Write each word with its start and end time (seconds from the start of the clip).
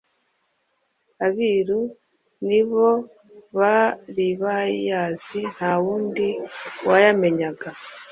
Abiru 1.25 1.81
nibobaribayazi 2.47 5.39
ntawundi 5.55 6.27
wayamenyaga 6.87 7.69